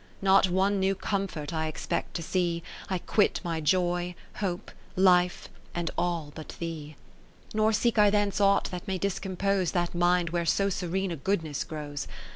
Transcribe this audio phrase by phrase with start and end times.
[0.01, 5.47] (5S6) Not one new comfort I expect to see, I quit my Joy, Hope, Life,
[5.75, 6.95] and all but thee;
[7.53, 11.43] Nor seek I thence aught that may discompose That mind where so serene a good
[11.43, 12.07] ness grows.